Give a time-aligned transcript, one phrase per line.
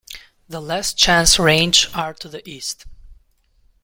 [0.49, 2.87] The Last Chance Range are to the east.